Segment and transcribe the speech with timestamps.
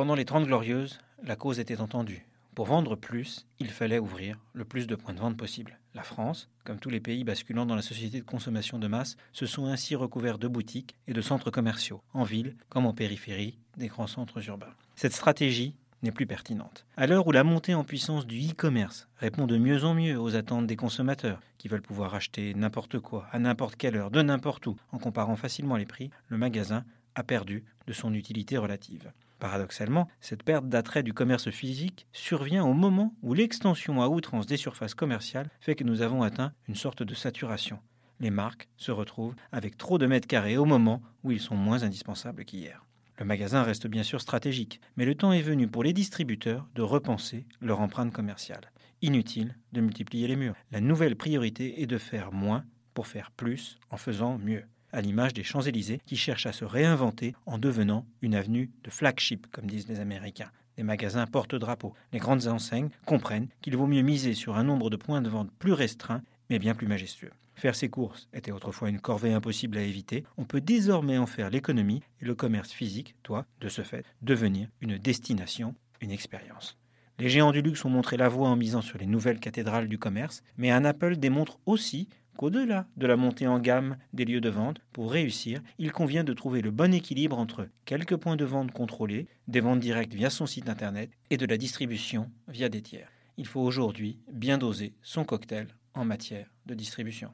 [0.00, 2.24] Pendant les Trente Glorieuses, la cause était entendue.
[2.54, 5.78] Pour vendre plus, il fallait ouvrir le plus de points de vente possible.
[5.92, 9.44] La France, comme tous les pays basculant dans la société de consommation de masse, se
[9.44, 13.88] sont ainsi recouverts de boutiques et de centres commerciaux, en ville comme en périphérie des
[13.88, 14.72] grands centres urbains.
[14.96, 16.86] Cette stratégie n'est plus pertinente.
[16.96, 20.34] À l'heure où la montée en puissance du e-commerce répond de mieux en mieux aux
[20.34, 24.66] attentes des consommateurs, qui veulent pouvoir acheter n'importe quoi, à n'importe quelle heure, de n'importe
[24.66, 29.12] où, en comparant facilement les prix, le magasin a perdu de son utilité relative.
[29.38, 34.58] Paradoxalement, cette perte d'attrait du commerce physique survient au moment où l'extension à outrance des
[34.58, 37.78] surfaces commerciales fait que nous avons atteint une sorte de saturation.
[38.20, 41.82] Les marques se retrouvent avec trop de mètres carrés au moment où ils sont moins
[41.82, 42.84] indispensables qu'hier.
[43.18, 46.82] Le magasin reste bien sûr stratégique, mais le temps est venu pour les distributeurs de
[46.82, 48.72] repenser leur empreinte commerciale.
[49.02, 50.54] Inutile de multiplier les murs.
[50.70, 55.34] La nouvelle priorité est de faire moins pour faire plus en faisant mieux à l'image
[55.34, 59.88] des Champs-Élysées qui cherchent à se réinventer en devenant une avenue de flagship, comme disent
[59.88, 60.50] les Américains.
[60.76, 61.94] Les magasins porte-drapeau.
[62.12, 65.50] Les grandes enseignes comprennent qu'il vaut mieux miser sur un nombre de points de vente
[65.58, 67.32] plus restreint, mais bien plus majestueux.
[67.54, 70.24] Faire ses courses était autrefois une corvée impossible à éviter.
[70.38, 74.68] On peut désormais en faire l'économie et le commerce physique doit, de ce fait, devenir
[74.80, 76.78] une destination, une expérience.
[77.18, 79.98] Les géants du luxe ont montré la voie en misant sur les nouvelles cathédrales du
[79.98, 84.48] commerce, mais un Apple démontre aussi qu'au-delà de la montée en gamme des lieux de
[84.48, 88.72] vente, pour réussir, il convient de trouver le bon équilibre entre quelques points de vente
[88.72, 93.08] contrôlés, des ventes directes via son site internet et de la distribution via des tiers.
[93.36, 97.32] Il faut aujourd'hui bien doser son cocktail en matière de distribution.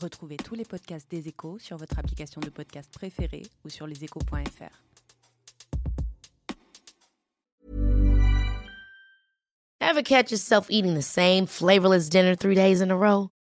[0.00, 4.82] Retrouvez tous les podcasts des échos sur votre application de podcast préférée ou sur leséchos.fr.
[9.80, 13.30] Ever catch yourself eating the same flavorless dinner three days in a row?